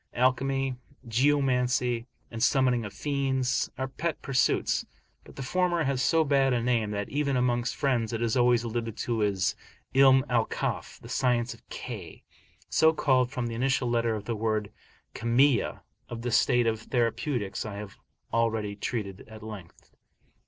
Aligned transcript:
Alchemy, 0.15 0.77
geomancy, 1.07 2.07
and 2.31 2.41
summoning 2.41 2.83
of 2.85 2.91
fiends, 2.91 3.69
are 3.77 3.87
pet 3.87 4.19
pursuits; 4.23 4.83
but 5.23 5.35
the 5.35 5.43
former 5.43 5.83
has 5.83 6.01
so 6.01 6.23
bad 6.23 6.53
a 6.53 6.63
name, 6.63 6.89
that 6.89 7.07
even 7.09 7.37
amongst 7.37 7.75
friends 7.75 8.11
it 8.11 8.19
is 8.19 8.35
always 8.35 8.63
alluded 8.63 8.97
to 8.97 9.21
as 9.21 9.55
'Ilm 9.93 10.23
al 10.27 10.45
Kaf, 10.45 10.99
the 10.99 11.07
"science 11.07 11.53
of 11.53 11.61
K," 11.69 12.23
so 12.67 12.93
called 12.93 13.29
from 13.29 13.45
the 13.45 13.53
initial 13.53 13.91
letter 13.91 14.15
of 14.15 14.25
the 14.25 14.35
word 14.35 14.71
"Kimiya." 15.13 15.81
Of 16.09 16.23
the 16.23 16.31
state 16.31 16.65
of 16.65 16.81
therapeutics 16.81 17.63
I 17.63 17.75
have 17.75 17.95
already 18.33 18.75
treated 18.75 19.23
at 19.27 19.43
length. 19.43 19.91